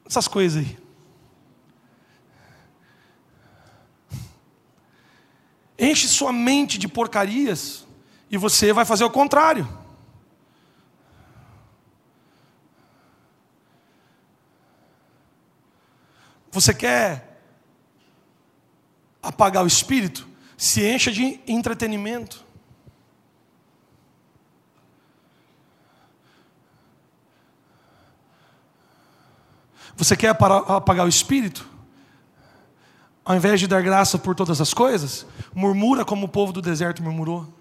[0.05, 0.77] essas coisas aí.
[5.79, 7.87] Enche sua mente de porcarias
[8.29, 9.69] e você vai fazer o contrário.
[16.51, 17.41] Você quer
[19.23, 20.27] apagar o espírito?
[20.59, 22.51] Se encha de entretenimento.
[29.97, 31.69] Você quer apagar o espírito?
[33.25, 37.03] Ao invés de dar graça por todas as coisas, murmura como o povo do deserto
[37.03, 37.53] murmurou.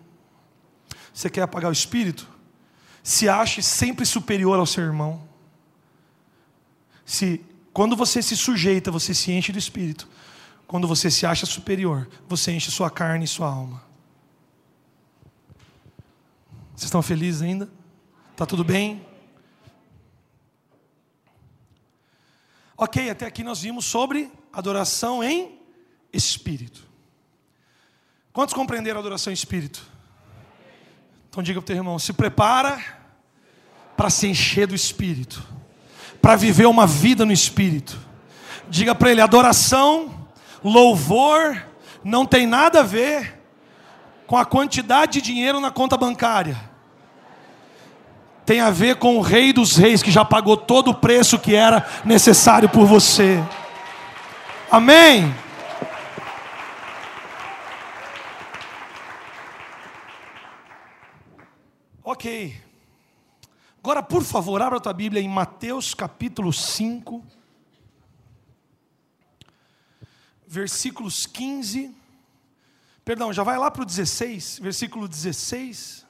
[1.13, 2.27] Você quer apagar o espírito?
[3.03, 5.21] Se ache sempre superior ao seu irmão.
[7.05, 10.07] Se quando você se sujeita, você se enche do espírito.
[10.65, 13.83] Quando você se acha superior, você enche sua carne e sua alma.
[16.75, 17.69] Vocês estão felizes ainda?
[18.35, 19.05] Tá tudo bem?
[22.83, 25.51] Ok, até aqui nós vimos sobre adoração em
[26.11, 26.81] espírito.
[28.33, 29.83] Quantos compreenderam a adoração em espírito?
[31.29, 32.83] Então diga para o teu irmão: se prepara
[33.95, 35.47] para se encher do espírito,
[36.19, 37.99] para viver uma vida no espírito.
[38.67, 40.27] Diga para ele: adoração,
[40.63, 41.63] louvor,
[42.03, 43.43] não tem nada a ver
[44.25, 46.70] com a quantidade de dinheiro na conta bancária
[48.45, 51.55] tem a ver com o Rei dos Reis que já pagou todo o preço que
[51.55, 53.41] era necessário por você.
[54.69, 55.33] Amém.
[62.03, 62.59] Ok.
[63.79, 67.23] Agora, por favor, abra a tua Bíblia em Mateus capítulo 5,
[70.45, 71.95] versículos 15.
[73.03, 76.05] Perdão, já vai lá para o 16, versículo 16.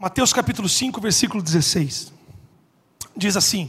[0.00, 2.12] Mateus capítulo 5, versículo 16.
[3.16, 3.68] Diz assim: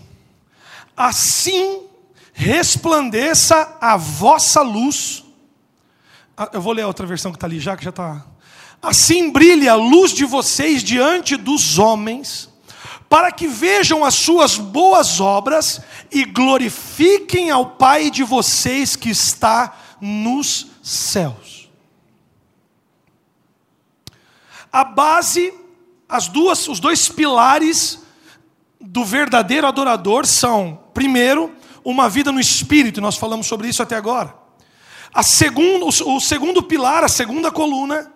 [0.96, 1.88] Assim
[2.34, 5.24] resplandeça a vossa luz.
[6.38, 8.24] Ah, eu vou ler a outra versão que está ali já, que já está.
[8.80, 12.48] Assim brilhe a luz de vocês diante dos homens,
[13.10, 19.76] para que vejam as suas boas obras e glorifiquem ao Pai de vocês que está
[20.00, 21.68] nos céus.
[24.72, 25.52] A base
[26.10, 28.00] as duas, os dois pilares
[28.82, 34.34] do verdadeiro adorador são, primeiro, uma vida no espírito, nós falamos sobre isso até agora.
[35.14, 38.12] A segundo, o segundo pilar, a segunda coluna,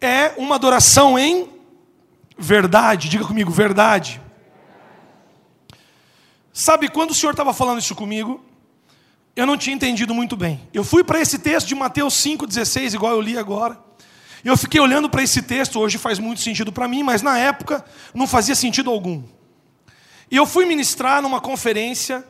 [0.00, 1.48] é uma adoração em
[2.36, 3.08] verdade.
[3.08, 4.20] Diga comigo, verdade.
[6.52, 8.44] Sabe, quando o Senhor estava falando isso comigo,
[9.34, 10.60] eu não tinha entendido muito bem.
[10.72, 13.78] Eu fui para esse texto de Mateus 5,16, igual eu li agora.
[14.44, 17.38] E eu fiquei olhando para esse texto, hoje faz muito sentido para mim, mas na
[17.38, 19.22] época não fazia sentido algum.
[20.28, 22.24] E eu fui ministrar numa conferência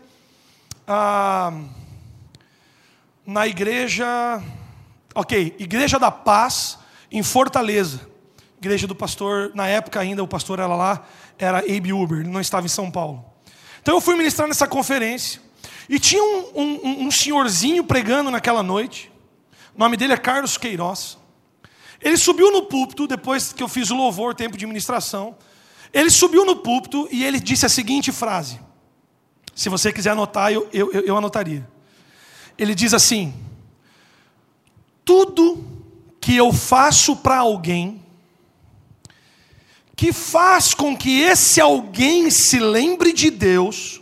[0.87, 1.53] ah,
[3.25, 4.42] na igreja,
[5.14, 6.79] ok, Igreja da Paz,
[7.11, 8.01] em Fortaleza.
[8.59, 11.07] Igreja do pastor, na época ainda o pastor era lá,
[11.38, 13.25] era Abe Uber, ele não estava em São Paulo.
[13.81, 15.40] Então eu fui ministrar nessa conferência,
[15.88, 19.11] e tinha um, um, um senhorzinho pregando naquela noite,
[19.75, 21.21] o nome dele é Carlos Queiroz.
[22.03, 25.37] Ele subiu no púlpito, depois que eu fiz o louvor, tempo de ministração.
[25.92, 28.61] Ele subiu no púlpito e ele disse a seguinte frase.
[29.55, 31.69] Se você quiser anotar, eu, eu, eu anotaria.
[32.59, 33.33] Ele diz assim:
[35.05, 35.65] Tudo
[36.21, 38.03] que eu faço para alguém,
[39.94, 44.00] que faz com que esse alguém se lembre de Deus,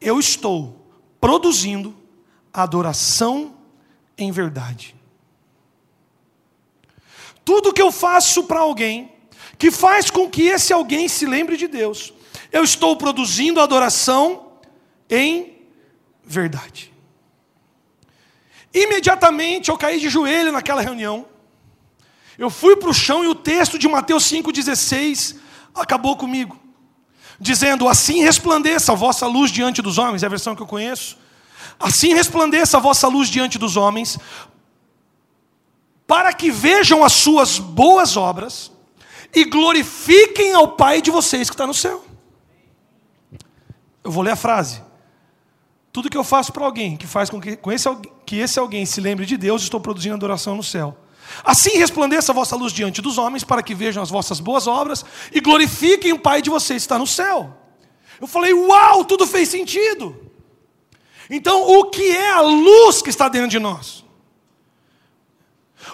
[0.00, 1.94] eu estou produzindo
[2.52, 3.54] adoração
[4.16, 4.96] em verdade.
[7.44, 9.12] Tudo que eu faço para alguém,
[9.58, 12.12] que faz com que esse alguém se lembre de Deus,
[12.52, 14.52] eu estou produzindo adoração
[15.08, 15.58] em
[16.24, 16.92] verdade.
[18.74, 21.26] Imediatamente eu caí de joelho naquela reunião.
[22.36, 25.36] Eu fui para o chão e o texto de Mateus 5,16
[25.74, 26.58] acabou comigo.
[27.40, 31.16] Dizendo: Assim resplandeça a vossa luz diante dos homens, é a versão que eu conheço.
[31.78, 34.18] Assim resplandeça a vossa luz diante dos homens,
[36.06, 38.70] para que vejam as suas boas obras
[39.34, 42.04] e glorifiquem ao Pai de vocês que está no céu.
[44.02, 44.82] Eu vou ler a frase.
[45.92, 47.88] Tudo que eu faço para alguém que faz com que, com esse,
[48.24, 50.96] que esse alguém se lembre de Deus, estou produzindo adoração no céu.
[51.42, 55.04] Assim resplandeça a vossa luz diante dos homens, para que vejam as vossas boas obras
[55.32, 57.56] e glorifiquem o Pai de vocês que está no céu.
[58.20, 60.16] Eu falei, uau, tudo fez sentido.
[61.28, 64.05] Então, o que é a luz que está dentro de nós?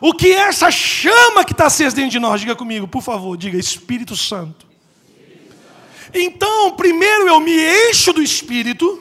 [0.04, 2.40] O que é essa chama que está acesa dentro de nós?
[2.40, 4.66] Diga comigo, por favor, diga Espírito Santo.
[6.12, 7.56] Então, primeiro eu me
[7.88, 9.00] encho do Espírito,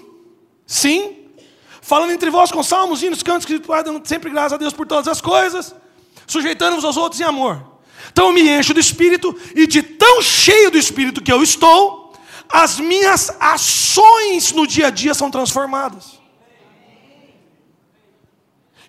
[0.63, 1.25] sim,
[1.81, 5.07] falando entre vós com salmos, hinos, cantos, que dando sempre graças a Deus por todas
[5.07, 5.73] as coisas,
[6.27, 7.65] sujeitando-vos aos outros em amor.
[8.11, 12.13] Então eu me encho do Espírito, e de tão cheio do Espírito que eu estou,
[12.47, 16.20] as minhas ações no dia a dia são transformadas.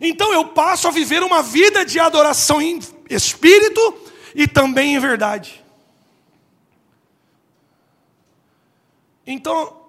[0.05, 3.95] Então eu passo a viver uma vida de adoração em espírito
[4.35, 5.65] e também em verdade.
[9.25, 9.81] Então,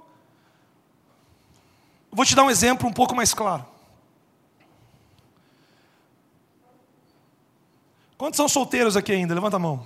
[2.11, 3.65] vou te dar um exemplo um pouco mais claro.
[8.15, 9.33] Quantos são solteiros aqui ainda?
[9.33, 9.85] Levanta a mão.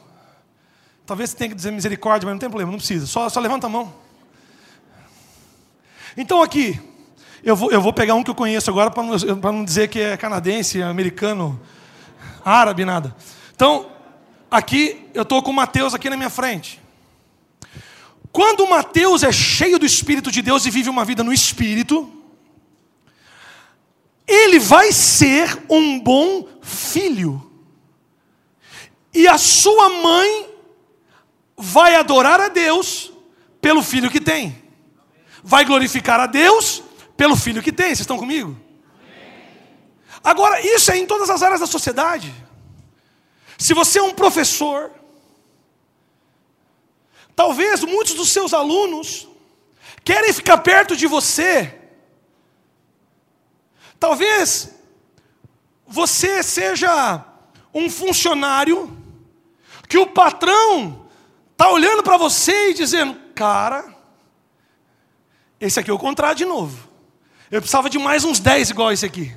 [1.06, 3.08] Talvez você tenha que dizer misericórdia, mas não tem problema, não precisa.
[3.08, 3.96] Só, só levanta a mão.
[6.18, 6.78] Então aqui,
[7.48, 9.16] eu vou, eu vou pegar um que eu conheço agora para não,
[9.54, 11.58] não dizer que é canadense, americano,
[12.44, 13.16] árabe, nada.
[13.56, 13.90] Então,
[14.52, 16.82] aqui eu estou com Mateus aqui na minha frente.
[18.34, 22.12] Quando Mateus é cheio do Espírito de Deus e vive uma vida no Espírito,
[24.28, 27.50] ele vai ser um bom filho.
[29.14, 30.50] E a sua mãe
[31.56, 33.10] vai adorar a Deus
[33.62, 34.62] pelo filho que tem.
[35.42, 36.84] Vai glorificar a Deus
[37.18, 37.88] pelo filho que tem.
[37.88, 38.56] Vocês estão comigo?
[40.24, 42.34] Agora, isso é em todas as áreas da sociedade.
[43.58, 44.92] Se você é um professor,
[47.36, 49.28] talvez muitos dos seus alunos
[50.04, 51.74] querem ficar perto de você.
[54.00, 54.70] Talvez
[55.88, 57.26] você seja
[57.74, 58.96] um funcionário
[59.88, 61.10] que o patrão
[61.52, 63.96] está olhando para você e dizendo: Cara,
[65.60, 66.88] esse aqui é o contrário de novo.
[67.50, 69.36] Eu precisava de mais uns 10 igual esse aqui.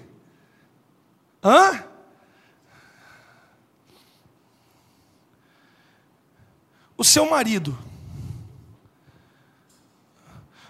[1.43, 1.85] Hã?
[6.97, 7.79] O seu marido.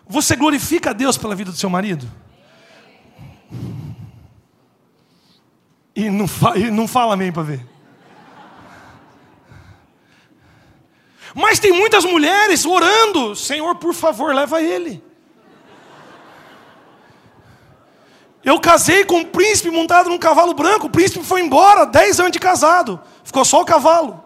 [0.06, 2.10] Você glorifica a Deus pela vida do seu marido?
[5.94, 7.66] E não, fa e não fala amém para ver.
[11.34, 15.09] Mas tem muitas mulheres orando: Senhor, por favor, leva ele.
[18.42, 20.86] Eu casei com um príncipe montado num cavalo branco.
[20.86, 23.00] O príncipe foi embora, 10 anos de casado.
[23.22, 24.22] Ficou só o cavalo.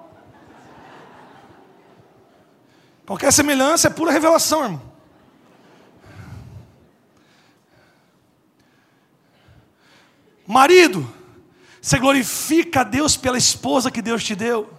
[3.04, 4.82] Qualquer semelhança é pura revelação, irmão.
[10.46, 11.10] Marido,
[11.80, 14.70] você glorifica a Deus pela esposa que Deus te deu.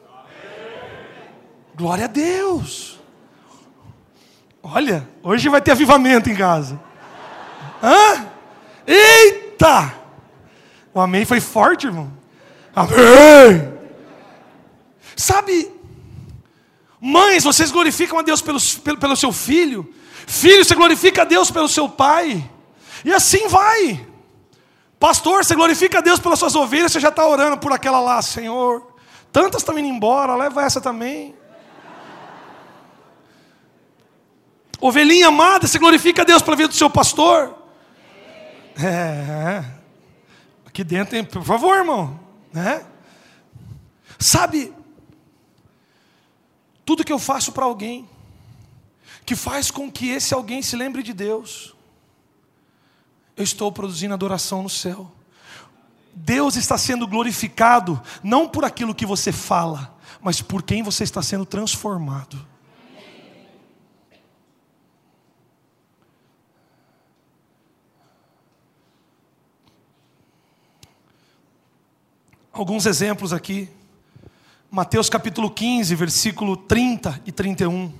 [1.75, 2.99] Glória a Deus.
[4.63, 6.79] Olha, hoje vai ter avivamento em casa.
[7.83, 8.34] Hã?
[8.87, 9.93] Eita!
[10.93, 12.11] O amém foi forte, irmão.
[12.75, 13.73] Amém!
[15.15, 15.71] Sabe,
[16.99, 19.93] mães, vocês glorificam a Deus pelo, pelo, pelo seu filho.
[20.27, 22.49] Filho, você glorifica a Deus pelo seu pai.
[23.03, 24.05] E assim vai.
[24.99, 28.21] Pastor, você glorifica a Deus pelas suas ovelhas, você já está orando por aquela lá,
[28.21, 28.95] Senhor.
[29.31, 31.35] Tantas estão indo embora, leva essa também.
[34.79, 37.64] Ovelhinha amada, você glorifica a Deus pela vida do seu pastor.
[38.77, 39.63] É,
[40.65, 42.19] aqui dentro tem, por favor, irmão,
[42.51, 42.85] né?
[44.19, 44.73] Sabe,
[46.85, 48.07] tudo que eu faço para alguém,
[49.25, 51.73] que faz com que esse alguém se lembre de Deus,
[53.35, 55.11] eu estou produzindo adoração no céu.
[56.13, 61.21] Deus está sendo glorificado, não por aquilo que você fala, mas por quem você está
[61.21, 62.54] sendo transformado.
[72.55, 73.67] Alguns exemplos aqui.
[74.71, 77.91] Mateus capítulo 15, versículo 30 e 31.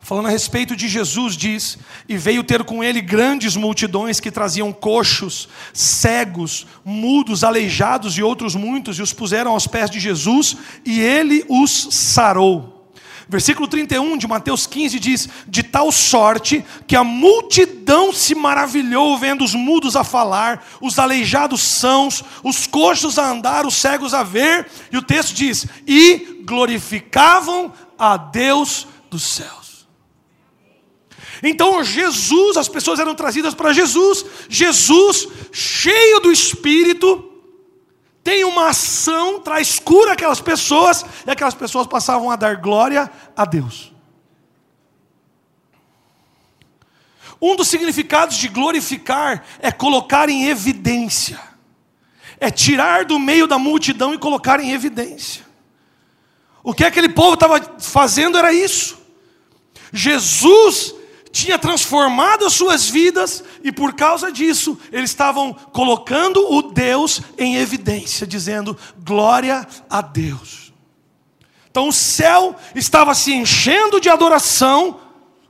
[0.00, 4.70] falando a respeito de Jesus, diz: E veio ter com ele grandes multidões que traziam
[4.70, 11.00] coxos, cegos, mudos, aleijados e outros muitos, e os puseram aos pés de Jesus, e
[11.00, 12.73] ele os sarou.
[13.28, 19.44] Versículo 31 de Mateus 15 diz: De tal sorte que a multidão se maravilhou vendo
[19.44, 24.66] os mudos a falar, os aleijados sãos, os coxos a andar, os cegos a ver,
[24.92, 29.86] e o texto diz: E glorificavam a Deus dos céus.
[31.42, 37.33] Então Jesus, as pessoas eram trazidas para Jesus, Jesus, cheio do Espírito,
[38.24, 43.44] tem uma ação, traz cura aquelas pessoas, e aquelas pessoas passavam a dar glória a
[43.44, 43.92] Deus.
[47.40, 51.38] Um dos significados de glorificar é colocar em evidência,
[52.40, 55.44] é tirar do meio da multidão e colocar em evidência.
[56.62, 58.98] O que aquele povo estava fazendo era isso.
[59.92, 60.94] Jesus
[61.34, 67.56] tinha transformado as suas vidas e por causa disso eles estavam colocando o Deus em
[67.56, 70.72] evidência, dizendo glória a Deus.
[71.68, 75.00] Então o céu estava se enchendo de adoração,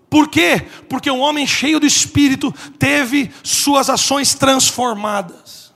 [0.09, 0.67] por quê?
[0.89, 5.75] Porque um homem cheio do Espírito teve suas ações transformadas.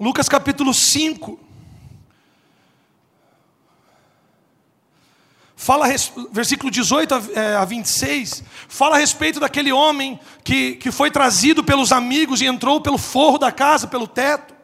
[0.00, 1.38] Lucas capítulo 5,
[5.56, 5.86] fala,
[6.30, 7.14] versículo 18
[7.58, 12.46] a 26, é, fala a respeito daquele homem que, que foi trazido pelos amigos e
[12.46, 14.54] entrou pelo forro da casa, pelo teto.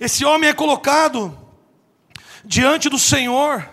[0.00, 1.38] Esse homem é colocado
[2.44, 3.68] diante do Senhor.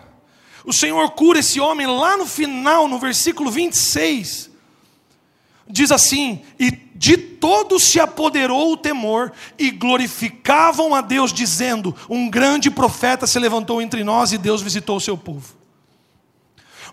[0.64, 4.50] O Senhor cura esse homem lá no final, no versículo 26.
[5.68, 12.30] Diz assim: E de todos se apoderou o temor, e glorificavam a Deus, dizendo: Um
[12.30, 15.55] grande profeta se levantou entre nós, e Deus visitou o seu povo.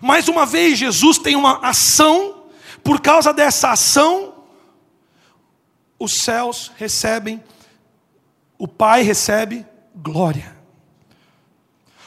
[0.04, 2.44] Mais uma vez, Jesus tem uma ação,
[2.82, 4.34] por causa dessa ação,
[5.98, 7.42] os céus recebem,
[8.58, 9.64] o Pai recebe
[9.96, 10.54] glória.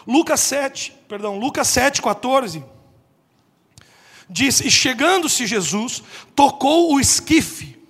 [0.05, 2.63] Lucas 7, perdão, Lucas 7, 14,
[4.29, 6.03] diz: E chegando-se Jesus,
[6.35, 7.83] tocou o esquife.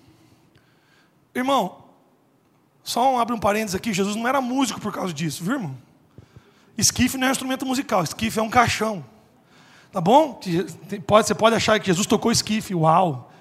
[1.35, 1.83] Irmão,
[2.81, 5.77] só um, abre um parênteses aqui: Jesus não era músico por causa disso, viu, irmão?
[6.77, 9.16] Esquife não é um instrumento musical, esquife é um caixão.
[9.97, 10.39] Tá bom?
[11.07, 13.31] Você pode achar que Jesus tocou esquife, uau.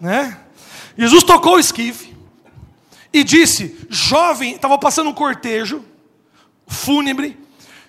[0.00, 0.40] Né?
[0.96, 2.16] Jesus tocou o esquife
[3.12, 5.84] e disse: Jovem, estava passando um cortejo
[6.66, 7.38] fúnebre.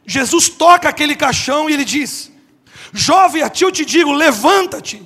[0.05, 2.33] Jesus toca aquele caixão e ele diz:
[2.91, 5.01] Jovem, a ti eu te digo, levanta-te.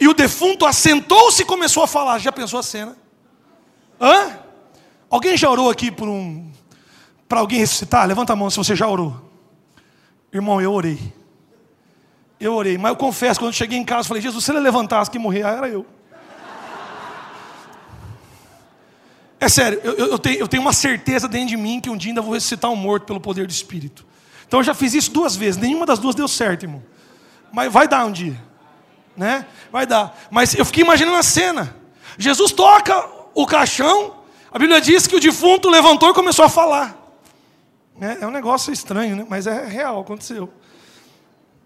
[0.00, 2.18] E o defunto assentou-se e começou a falar.
[2.20, 2.96] Já pensou a cena?
[4.00, 4.38] Hã?
[5.10, 6.50] Alguém já orou aqui por um
[7.28, 8.08] para alguém ressuscitar?
[8.08, 9.30] Levanta a mão se você já orou.
[10.32, 11.12] Irmão, eu orei.
[12.44, 15.10] Eu orei, mas eu confesso, quando eu cheguei em casa, falei, Jesus, se ele levantasse
[15.10, 15.86] que morrer, era eu.
[19.40, 22.10] É sério, eu, eu, tenho, eu tenho uma certeza dentro de mim que um dia
[22.10, 24.04] ainda vou ressuscitar um morto pelo poder do Espírito.
[24.46, 26.82] Então eu já fiz isso duas vezes, nenhuma das duas deu certo, irmão.
[27.50, 28.38] Mas vai dar um dia.
[29.16, 29.46] Né?
[29.72, 30.14] Vai dar.
[30.30, 31.74] Mas eu fiquei imaginando a cena.
[32.18, 34.16] Jesus toca o caixão,
[34.52, 36.94] a Bíblia diz que o defunto levantou e começou a falar.
[37.98, 39.26] É, é um negócio estranho, né?
[39.26, 40.52] mas é real, aconteceu.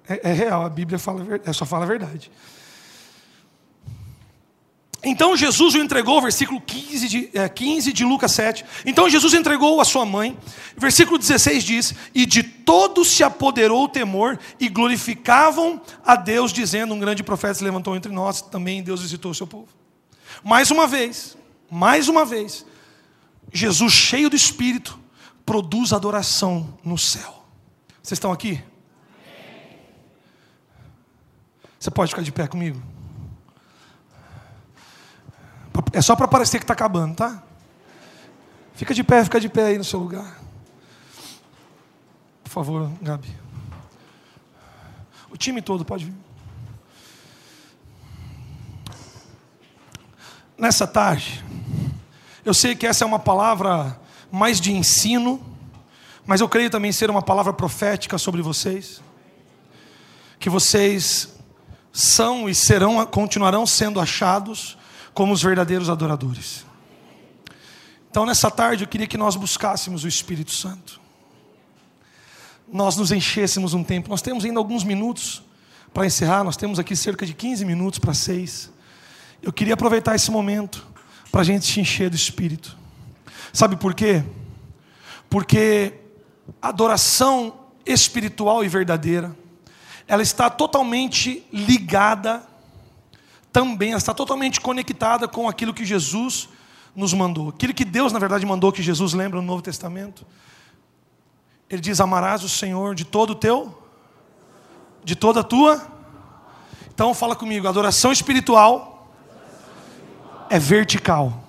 [0.08, 2.30] É, é real, a Bíblia fala, é, só fala a verdade.
[5.02, 8.64] Então Jesus o entregou, versículo 15 de, é, 15 de Lucas 7.
[8.84, 10.36] Então Jesus entregou a sua mãe,
[10.76, 16.94] versículo 16 diz: E de todos se apoderou o temor, e glorificavam a Deus, dizendo:
[16.94, 19.68] Um grande profeta se levantou entre nós, também Deus visitou o seu povo.
[20.42, 21.36] Mais uma vez,
[21.70, 22.66] mais uma vez,
[23.52, 24.98] Jesus, cheio do Espírito,
[25.46, 27.44] produz adoração no céu.
[28.02, 28.62] Vocês estão aqui?
[31.78, 32.82] Você pode ficar de pé comigo?
[35.92, 37.42] É só para parecer que está acabando, tá?
[38.74, 40.38] Fica de pé, fica de pé aí no seu lugar.
[42.42, 43.32] Por favor, Gabi.
[45.30, 46.14] O time todo pode vir.
[50.56, 51.44] Nessa tarde,
[52.44, 54.00] eu sei que essa é uma palavra
[54.30, 55.40] mais de ensino,
[56.26, 59.00] mas eu creio também ser uma palavra profética sobre vocês.
[60.40, 61.37] Que vocês
[61.98, 64.78] são e serão, continuarão sendo achados
[65.12, 66.64] como os verdadeiros adoradores.
[68.08, 71.00] Então, nessa tarde, eu queria que nós buscássemos o Espírito Santo.
[72.72, 74.08] Nós nos enchêssemos um tempo.
[74.08, 75.42] Nós temos ainda alguns minutos
[75.92, 76.44] para encerrar.
[76.44, 78.70] Nós temos aqui cerca de 15 minutos para seis.
[79.42, 80.86] Eu queria aproveitar esse momento
[81.32, 82.78] para a gente se encher do Espírito.
[83.52, 84.22] Sabe por quê?
[85.28, 85.94] Porque
[86.62, 89.36] adoração espiritual e verdadeira,
[90.08, 92.42] ela está totalmente ligada
[93.52, 96.48] também, ela está totalmente conectada com aquilo que Jesus
[96.96, 97.50] nos mandou.
[97.50, 100.26] Aquilo que Deus, na verdade, mandou que Jesus lembra no Novo Testamento.
[101.68, 103.82] Ele diz: Amarás o Senhor de todo o teu,
[105.04, 105.86] de toda a tua.
[106.92, 109.12] Então fala comigo, adoração espiritual
[110.48, 111.44] é vertical.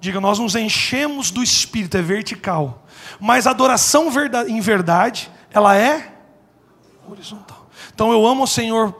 [0.00, 2.86] Diga, nós nos enchemos do Espírito, é vertical.
[3.18, 4.08] Mas a adoração
[4.46, 6.15] em verdade, ela é
[7.10, 7.66] horizontal.
[7.94, 8.94] Então eu amo o Senhor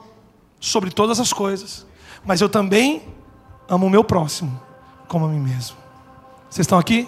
[0.59, 1.85] sobre todas as coisas,
[2.25, 3.03] mas eu também
[3.67, 4.59] amo o meu próximo
[5.07, 5.77] como a mim mesmo.
[6.49, 7.07] Vocês estão aqui?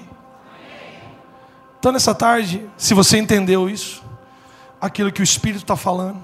[1.79, 4.03] Então nessa tarde, se você entendeu isso,
[4.81, 6.21] aquilo que o Espírito está falando,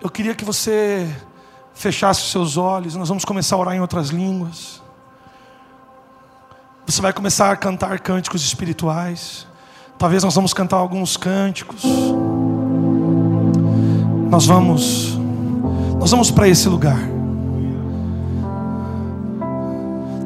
[0.00, 1.08] eu queria que você
[1.74, 4.82] fechasse os seus olhos, nós vamos começar a orar em outras línguas.
[6.86, 9.46] Você vai começar a cantar cânticos espirituais.
[9.98, 11.82] Talvez nós vamos cantar alguns cânticos.
[14.30, 15.18] Nós vamos
[15.98, 16.98] nós vamos para esse lugar.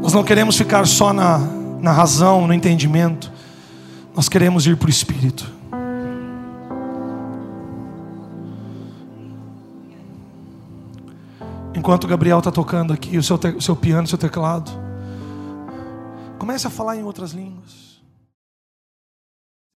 [0.02, 1.38] Nós não queremos ficar só na,
[1.80, 3.32] na razão, no entendimento.
[4.14, 5.50] Nós queremos ir para o Espírito.
[11.74, 14.70] Enquanto o Gabriel está tocando aqui o seu, te, o seu piano, o seu teclado,
[16.38, 17.81] comece a falar em outras línguas.